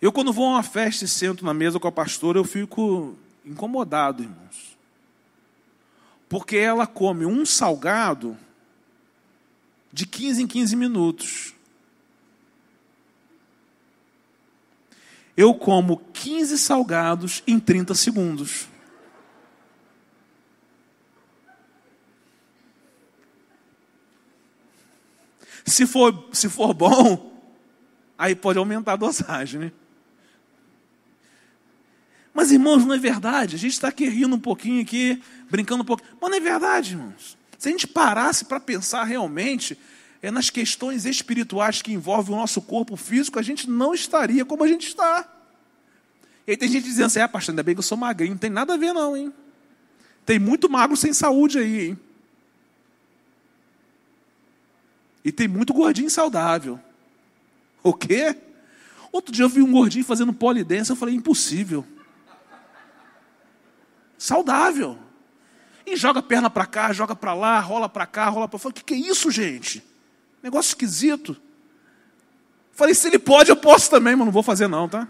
[0.01, 3.15] Eu, quando vou a uma festa e sento na mesa com a pastora, eu fico
[3.45, 4.71] incomodado, irmãos
[6.31, 8.39] porque ela come um salgado
[9.93, 11.55] de 15 em 15 minutos.
[15.37, 18.69] Eu como 15 salgados em 30 segundos.
[25.71, 27.33] Se for, se for bom,
[28.19, 29.73] aí pode aumentar a dosagem, né?
[32.35, 33.57] Mas, irmãos, não é verdade.
[33.57, 36.03] A gente está aqui rindo um pouquinho aqui, brincando um pouco.
[36.21, 37.37] Mas não é verdade, irmãos.
[37.59, 39.79] Se a gente parasse para pensar realmente
[40.23, 44.63] é nas questões espirituais que envolvem o nosso corpo físico, a gente não estaria como
[44.65, 45.27] a gente está.
[46.47, 48.33] E aí tem gente dizendo assim, ah, pastor, ainda bem que eu sou magrinho.
[48.33, 49.33] Não tem nada a ver não, hein?
[50.27, 51.99] Tem muito magro sem saúde aí, hein?
[55.25, 56.81] E tem muito gordinho saudável.
[57.83, 58.37] O quê?
[59.13, 61.85] Outro dia eu vi um gordinho fazendo polidense, eu falei, impossível
[64.21, 64.99] saudável.
[65.87, 68.73] E joga perna para cá, joga para lá, rola para cá, rola para fora.
[68.73, 69.83] O que, que é isso, gente?
[70.43, 71.37] Negócio esquisito.
[72.73, 75.09] Falei, se ele pode, eu posso também, mas não vou fazer não, tá?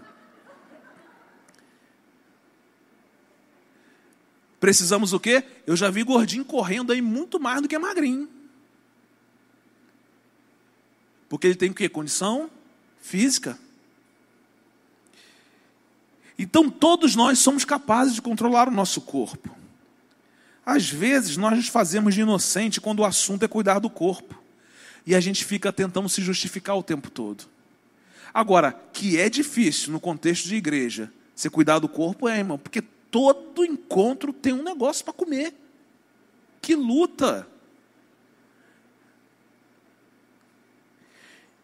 [4.59, 5.43] Precisamos o quê?
[5.67, 8.29] Eu já vi gordinho correndo aí muito mais do que magrinho.
[11.31, 11.87] Porque ele tem o quê?
[11.87, 12.49] Condição
[12.99, 13.57] física.
[16.37, 19.49] Então todos nós somos capazes de controlar o nosso corpo.
[20.65, 24.37] Às vezes nós nos fazemos de inocente quando o assunto é cuidar do corpo.
[25.07, 27.45] E a gente fica tentando se justificar o tempo todo.
[28.33, 32.81] Agora, que é difícil no contexto de igreja, você cuidar do corpo, é, irmão, porque
[32.81, 35.55] todo encontro tem um negócio para comer.
[36.61, 37.47] Que luta!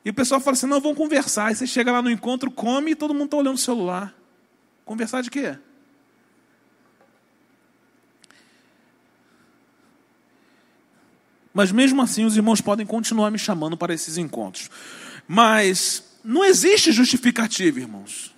[0.07, 1.47] E o pessoal fala assim: não, vamos conversar.
[1.47, 4.15] Aí você chega lá no encontro, come e todo mundo está olhando o celular.
[4.85, 5.57] Conversar de quê?
[11.53, 14.69] Mas mesmo assim, os irmãos podem continuar me chamando para esses encontros.
[15.27, 18.33] Mas não existe justificativa, irmãos.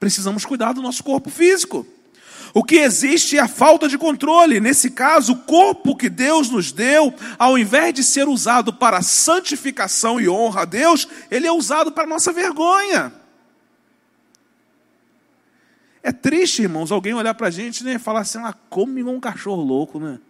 [0.00, 1.86] Precisamos cuidar do nosso corpo físico.
[2.54, 4.60] O que existe é a falta de controle.
[4.60, 10.20] Nesse caso, o corpo que Deus nos deu, ao invés de ser usado para santificação
[10.20, 13.12] e honra a Deus, ele é usado para nossa vergonha.
[16.02, 19.16] É triste, irmãos, alguém olhar para a gente né, e falar assim: ah, come igual
[19.16, 20.20] um cachorro louco, né?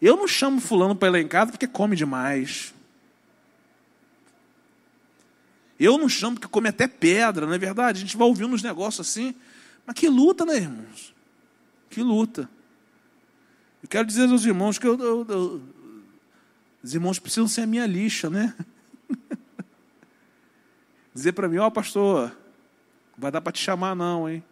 [0.00, 2.74] Eu não chamo fulano para ir lá em casa porque come demais.
[5.78, 7.98] Eu não chamo porque come até pedra, não é verdade?
[7.98, 9.34] A gente vai ouvindo uns negócios assim.
[9.86, 11.14] Mas que luta, né, irmãos?
[11.90, 12.48] Que luta.
[13.82, 15.62] Eu quero dizer aos irmãos que eu, eu, eu,
[16.82, 18.54] os irmãos precisam ser a minha lixa, né?
[21.14, 22.34] dizer para mim, ó oh, pastor,
[23.16, 24.42] vai dar para te chamar não, hein?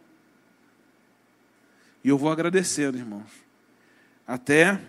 [2.04, 3.30] E eu vou agradecendo, irmãos.
[4.26, 4.80] Até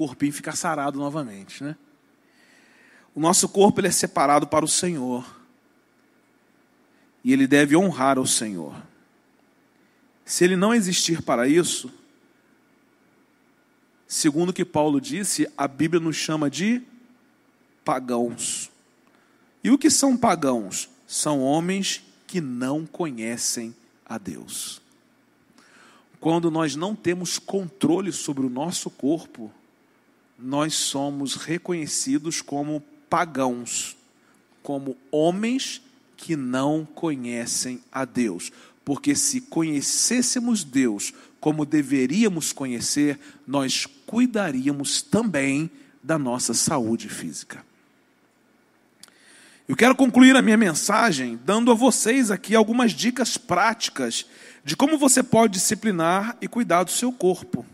[0.00, 1.76] corpinho ficar sarado novamente, né?
[3.14, 5.39] O nosso corpo ele é separado para o Senhor.
[7.22, 8.74] E ele deve honrar ao Senhor.
[10.24, 11.90] Se ele não existir para isso,
[14.06, 16.82] segundo o que Paulo disse, a Bíblia nos chama de
[17.84, 18.70] pagãos.
[19.62, 20.88] E o que são pagãos?
[21.06, 23.74] São homens que não conhecem
[24.06, 24.80] a Deus.
[26.20, 29.50] Quando nós não temos controle sobre o nosso corpo,
[30.38, 33.96] nós somos reconhecidos como pagãos,
[34.62, 35.82] como homens
[36.20, 38.52] que não conhecem a Deus.
[38.84, 45.70] Porque se conhecêssemos Deus como deveríamos conhecer, nós cuidaríamos também
[46.02, 47.64] da nossa saúde física.
[49.66, 54.26] Eu quero concluir a minha mensagem dando a vocês aqui algumas dicas práticas
[54.62, 57.64] de como você pode disciplinar e cuidar do seu corpo.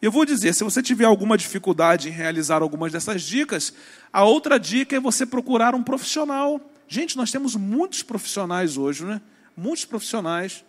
[0.00, 3.72] Eu vou dizer, se você tiver alguma dificuldade em realizar algumas dessas dicas,
[4.12, 6.60] a outra dica é você procurar um profissional.
[6.92, 9.20] Gente, nós temos muitos profissionais hoje, né?
[9.56, 10.64] Muitos profissionais.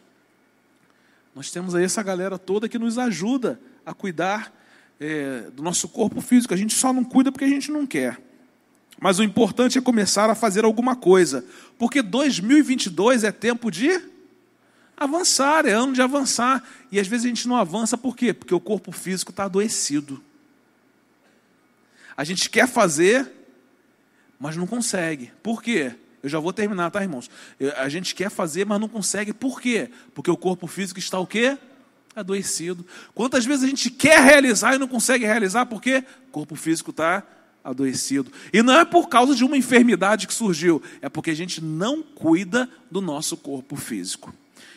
[1.33, 4.53] Nós temos aí essa galera toda que nos ajuda a cuidar
[4.99, 6.53] é, do nosso corpo físico.
[6.53, 8.21] A gente só não cuida porque a gente não quer.
[8.99, 11.43] Mas o importante é começar a fazer alguma coisa,
[11.79, 13.89] porque 2022 é tempo de
[14.95, 16.63] avançar, é ano de avançar.
[16.91, 18.31] E às vezes a gente não avança por quê?
[18.31, 20.23] Porque o corpo físico está adoecido.
[22.15, 23.27] A gente quer fazer,
[24.39, 25.31] mas não consegue.
[25.41, 25.95] Por quê?
[26.23, 27.29] Eu já vou terminar, tá, irmãos?
[27.77, 29.33] A gente quer fazer, mas não consegue.
[29.33, 29.89] Por quê?
[30.13, 31.57] Porque o corpo físico está o quê?
[32.15, 32.85] Adoecido.
[33.15, 35.65] Quantas vezes a gente quer realizar e não consegue realizar?
[35.65, 36.03] Por quê?
[36.27, 37.23] O corpo físico está
[37.63, 38.31] adoecido.
[38.51, 42.01] E não é por causa de uma enfermidade que surgiu, é porque a gente não
[42.01, 44.33] cuida do nosso corpo físico.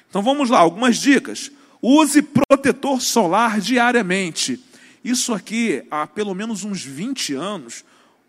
[0.08, 1.50] Então vamos lá, algumas dicas.
[1.82, 4.60] Use protetor solar diariamente.
[5.02, 7.84] Isso aqui, há pelo menos uns 20 anos,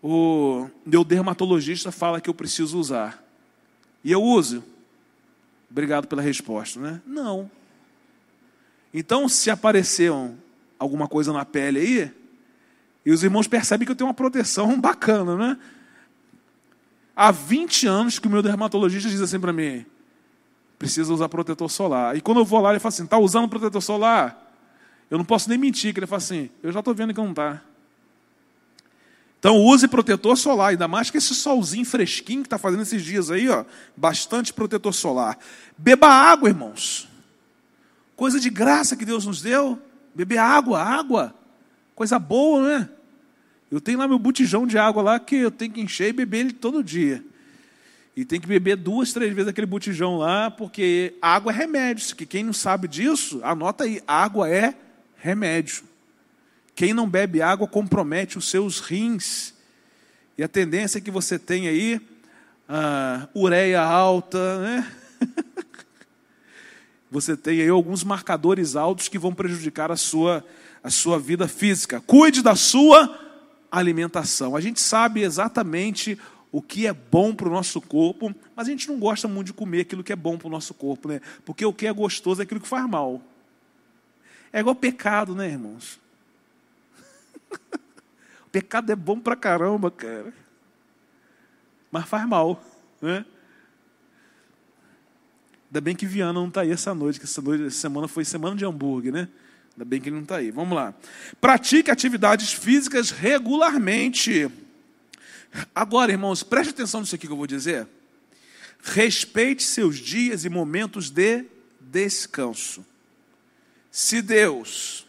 [0.08, 3.20] o meu dermatologista fala que eu preciso usar.
[4.04, 4.62] E eu uso.
[5.68, 7.02] Obrigado pela resposta, né?
[7.04, 7.50] Não.
[8.94, 10.12] Então, se aparecer
[10.78, 12.12] alguma coisa na pele aí,
[13.04, 15.58] e os irmãos percebem que eu tenho uma proteção bacana, né?
[17.16, 19.84] Há 20 anos que o meu dermatologista diz assim para mim:
[20.78, 22.16] precisa usar protetor solar.
[22.16, 24.54] E quando eu vou lá, ele fala assim: está usando protetor solar?
[25.10, 27.30] Eu não posso nem mentir, que ele fala assim: eu já estou vendo que não
[27.30, 27.60] está.
[29.38, 33.30] Então use protetor solar, ainda mais que esse solzinho fresquinho que está fazendo esses dias
[33.30, 33.64] aí, ó,
[33.96, 35.38] bastante protetor solar.
[35.76, 37.08] Beba água, irmãos.
[38.16, 39.78] Coisa de graça que Deus nos deu.
[40.14, 41.34] Beber água, água.
[41.94, 42.88] Coisa boa, né?
[43.70, 46.38] Eu tenho lá meu botijão de água lá que eu tenho que encher e beber
[46.38, 47.22] ele todo dia.
[48.16, 52.16] E tem que beber duas, três vezes aquele botijão lá, porque água é remédio.
[52.16, 54.74] Que quem não sabe disso, anota aí, água é
[55.18, 55.84] remédio.
[56.76, 59.54] Quem não bebe água compromete os seus rins.
[60.36, 61.98] E a tendência é que você tenha aí
[62.68, 64.92] a ureia alta, né?
[67.10, 70.44] você tem aí alguns marcadores altos que vão prejudicar a sua,
[70.84, 71.98] a sua vida física.
[71.98, 73.18] Cuide da sua
[73.72, 74.54] alimentação.
[74.54, 76.18] A gente sabe exatamente
[76.52, 79.52] o que é bom para o nosso corpo, mas a gente não gosta muito de
[79.54, 81.22] comer aquilo que é bom para o nosso corpo, né?
[81.42, 83.22] Porque o que é gostoso é aquilo que faz mal.
[84.52, 86.04] É igual pecado, né, irmãos?
[88.46, 90.32] O pecado é bom para caramba, cara.
[91.90, 92.62] mas faz mal.
[93.00, 93.24] Né?
[95.66, 98.24] Ainda bem que Viana não está aí essa noite, que essa, noite, essa semana foi
[98.24, 99.28] semana de hambúrguer, né?
[99.72, 100.50] Ainda bem que ele não está aí.
[100.50, 100.94] Vamos lá.
[101.40, 104.50] Pratique atividades físicas regularmente.
[105.74, 107.86] Agora, irmãos, preste atenção nisso aqui que eu vou dizer.
[108.82, 111.44] Respeite seus dias e momentos de
[111.80, 112.84] descanso.
[113.90, 115.05] Se Deus,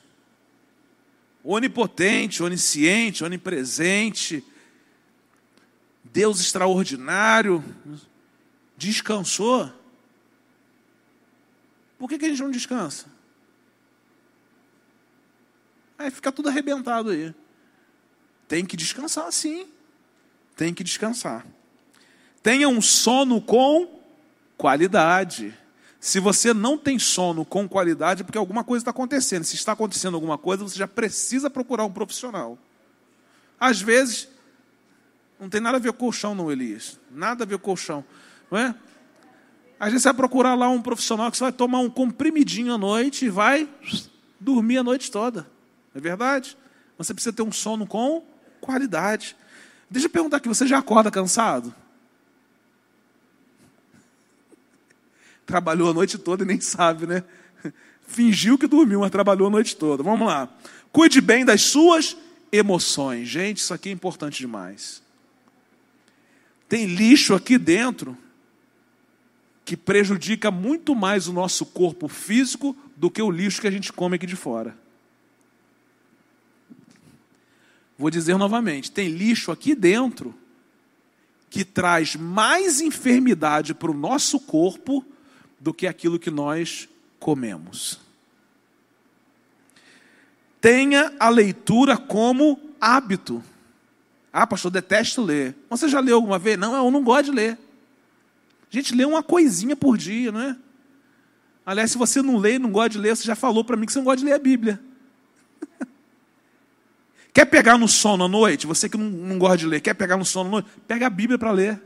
[1.50, 4.43] onipotente, onisciente, onipresente,
[6.04, 7.64] Deus extraordinário,
[8.76, 9.72] descansou,
[11.98, 13.08] por que, que a gente não descansa?
[15.98, 17.34] Aí fica tudo arrebentado aí.
[18.48, 19.68] Tem que descansar, sim.
[20.56, 21.45] Tem que descansar.
[22.43, 24.00] Tenha um sono com
[24.56, 25.58] qualidade.
[26.08, 29.43] Se você não tem sono com qualidade, é porque alguma coisa está acontecendo.
[29.43, 32.58] Se está acontecendo alguma coisa, você já precisa procurar um profissional.
[33.60, 34.30] Às vezes,
[35.38, 36.97] não tem nada a ver com colchão, não, Elias.
[37.12, 38.05] Nada a ver com colchão.
[38.49, 38.74] Não é?
[39.78, 42.78] Às vezes você vai procurar lá um profissional que você vai tomar um comprimidinho à
[42.78, 43.68] noite e vai
[44.39, 45.45] dormir a noite toda.
[45.93, 46.58] É verdade?
[46.97, 48.24] Você precisa ter um sono com
[48.62, 49.36] qualidade.
[49.89, 51.76] Deixa eu perguntar aqui, você já acorda cansado?
[55.48, 57.24] Trabalhou a noite toda e nem sabe, né?
[58.06, 60.04] Fingiu que dormiu, mas trabalhou a noite toda.
[60.04, 60.50] Vamos lá.
[60.91, 62.18] Cuide bem das suas
[62.52, 63.28] emoções.
[63.30, 65.02] Gente, isso aqui é importante demais.
[66.68, 68.18] Tem lixo aqui dentro
[69.64, 73.91] que prejudica muito mais o nosso corpo físico do que o lixo que a gente
[73.93, 74.78] come aqui de fora.
[77.98, 80.36] Vou dizer novamente: tem lixo aqui dentro
[81.50, 85.06] que traz mais enfermidade para o nosso corpo
[85.60, 86.88] do que aquilo que nós
[87.20, 87.99] comemos.
[90.62, 93.43] Tenha a leitura como hábito.
[94.32, 95.55] Ah, pastor, detesto ler.
[95.70, 96.58] Você já leu alguma vez?
[96.58, 97.58] Não, eu não gosto de ler.
[98.72, 100.58] A gente lê uma coisinha por dia, não é?
[101.66, 103.86] Aliás, se você não lê e não gosta de ler, você já falou para mim
[103.86, 104.80] que você não gosta de ler a Bíblia.
[107.34, 108.68] quer pegar no sono à noite?
[108.68, 110.70] Você que não, não gosta de ler, quer pegar no sono à noite?
[110.88, 111.82] Pega a Bíblia para ler.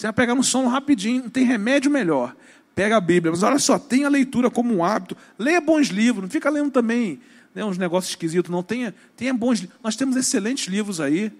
[0.00, 2.34] Você vai pegar no sono rapidinho, não tem remédio melhor.
[2.74, 5.14] Pega a Bíblia, mas olha só, tenha a leitura como um hábito.
[5.38, 7.20] Leia bons livros, não fica lendo também
[7.54, 8.62] né, uns negócios esquisitos, não.
[8.62, 9.68] Tenha, tenha bons.
[9.84, 11.30] Nós temos excelentes livros aí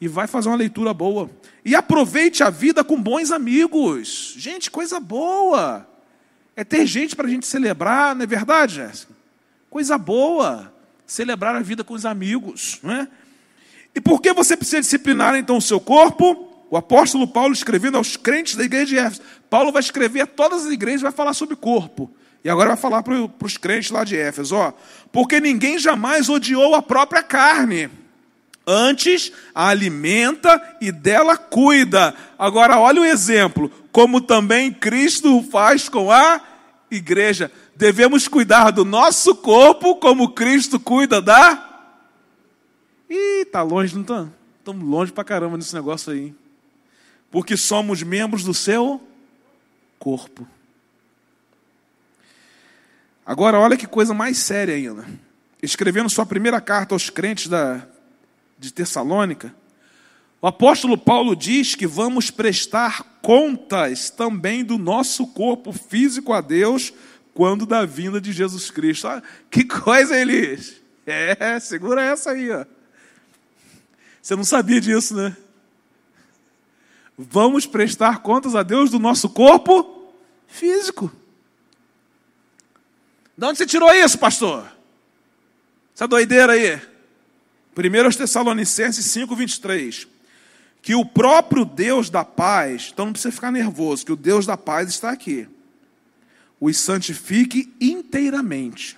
[0.00, 1.30] e vai fazer uma leitura boa.
[1.64, 4.34] E aproveite a vida com bons amigos.
[4.36, 5.88] Gente, coisa boa.
[6.56, 9.12] É ter gente para a gente celebrar, não é verdade, Jéssica?
[9.70, 10.74] Coisa boa.
[11.06, 12.80] Celebrar a vida com os amigos.
[12.82, 13.06] Não é?
[13.94, 16.47] E por que você precisa disciplinar então o seu corpo?
[16.70, 19.22] O apóstolo Paulo escrevendo aos crentes da igreja de Éfeso.
[19.48, 22.10] Paulo vai escrever a todas as igrejas, vai falar sobre corpo.
[22.44, 24.72] E agora vai falar para os crentes lá de Éfeso, ó,
[25.10, 27.90] porque ninguém jamais odiou a própria carne
[28.70, 32.14] Antes a alimenta e dela cuida.
[32.38, 36.38] Agora, olha o exemplo, como também Cristo faz com a
[36.90, 37.50] igreja.
[37.74, 41.64] Devemos cuidar do nosso corpo como Cristo cuida da.
[43.08, 44.28] Ih, tá longe, não tá?
[44.58, 46.34] Estamos longe pra caramba nesse negócio aí.
[47.30, 49.02] Porque somos membros do seu
[49.98, 50.46] corpo.
[53.24, 55.06] Agora, olha que coisa mais séria ainda.
[55.62, 57.86] Escrevendo sua primeira carta aos crentes da,
[58.58, 59.54] de Tessalônica,
[60.40, 66.92] o apóstolo Paulo diz que vamos prestar contas também do nosso corpo físico a Deus
[67.34, 69.08] quando da vinda de Jesus Cristo.
[69.08, 70.80] Ah, que coisa, Elis!
[71.04, 72.64] É, segura essa aí, ó.
[74.22, 75.36] Você não sabia disso, né?
[77.18, 80.12] Vamos prestar contas a Deus do nosso corpo
[80.46, 81.10] físico.
[83.36, 84.70] De onde você tirou isso, pastor?
[85.96, 86.80] Essa doideira aí?
[87.76, 90.06] 1 Tessalonicenses 5, 23.
[90.80, 94.56] Que o próprio Deus da paz, então não precisa ficar nervoso, que o Deus da
[94.56, 95.48] paz está aqui.
[96.60, 98.96] Os santifique inteiramente.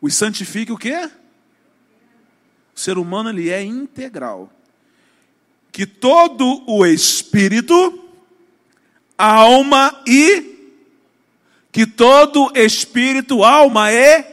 [0.00, 1.10] Os santifique o quê?
[2.74, 4.52] O ser humano ele é integral.
[5.76, 8.02] Que todo o espírito,
[9.18, 10.72] alma e
[11.70, 14.24] que todo espírito, alma e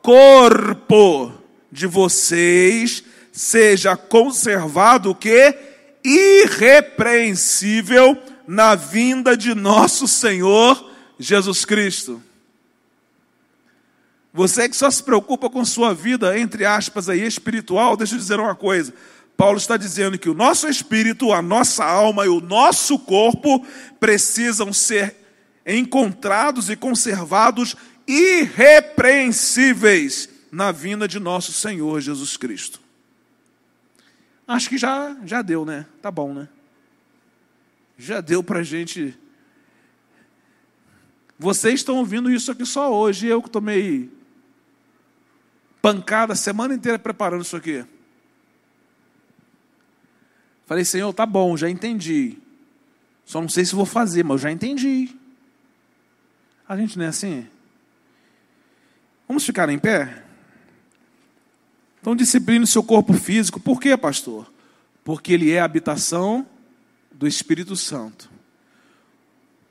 [0.00, 1.34] corpo
[1.70, 5.54] de vocês seja conservado que
[6.02, 8.16] irrepreensível
[8.46, 12.22] na vinda de nosso Senhor Jesus Cristo.
[14.32, 18.40] Você que só se preocupa com sua vida, entre aspas, aí, espiritual, deixa eu dizer
[18.40, 18.94] uma coisa.
[19.40, 23.66] Paulo está dizendo que o nosso espírito, a nossa alma e o nosso corpo
[23.98, 25.16] precisam ser
[25.66, 27.74] encontrados e conservados
[28.06, 32.82] irrepreensíveis na vinda de nosso Senhor Jesus Cristo.
[34.46, 35.86] Acho que já, já deu, né?
[36.02, 36.46] Tá bom, né?
[37.96, 39.18] Já deu para a gente.
[41.38, 44.12] Vocês estão ouvindo isso aqui só hoje, eu que tomei
[45.80, 47.86] pancada a semana inteira preparando isso aqui.
[50.70, 52.38] Falei, Senhor, tá bom, já entendi.
[53.24, 55.10] Só não sei se vou fazer, mas eu já entendi.
[56.68, 57.44] A gente não é assim?
[59.26, 60.22] Vamos ficar em pé?
[62.00, 63.58] Então, discipline o seu corpo físico.
[63.58, 64.48] Por quê, pastor?
[65.02, 66.46] Porque ele é a habitação
[67.10, 68.30] do Espírito Santo.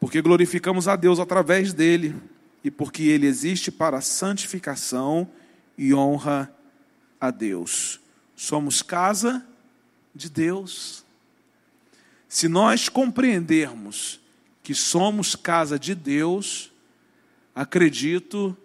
[0.01, 2.13] Porque glorificamos a Deus através dele
[2.61, 5.25] e porque ele existe para santificação
[5.77, 6.53] e honra
[7.21, 8.01] a Deus.
[8.35, 9.47] Somos casa
[10.13, 11.03] de Deus.
[12.27, 14.19] Se nós compreendermos
[14.61, 16.71] que somos casa de Deus,
[17.55, 18.55] acredito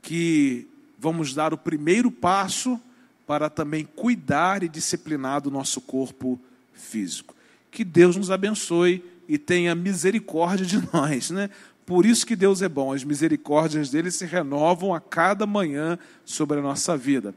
[0.00, 0.66] que
[0.98, 2.80] vamos dar o primeiro passo
[3.26, 6.40] para também cuidar e disciplinar do nosso corpo
[6.72, 7.34] físico.
[7.70, 11.50] Que Deus nos abençoe e tenha misericórdia de nós, né?
[11.84, 16.58] Por isso que Deus é bom, as misericórdias dele se renovam a cada manhã sobre
[16.58, 17.34] a nossa vida.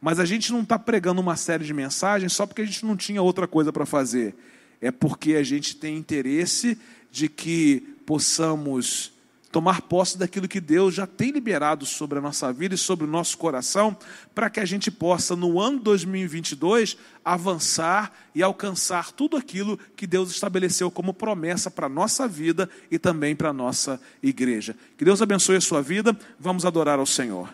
[0.00, 2.96] Mas a gente não está pregando uma série de mensagens só porque a gente não
[2.96, 4.34] tinha outra coisa para fazer.
[4.80, 6.78] É porque a gente tem interesse
[7.10, 9.12] de que possamos
[9.50, 13.08] tomar posse daquilo que Deus já tem liberado sobre a nossa vida e sobre o
[13.08, 13.96] nosso coração,
[14.34, 20.30] para que a gente possa, no ano 2022, avançar e alcançar tudo aquilo que Deus
[20.30, 24.76] estabeleceu como promessa para a nossa vida e também para a nossa igreja.
[24.96, 27.52] Que Deus abençoe a sua vida, vamos adorar ao Senhor.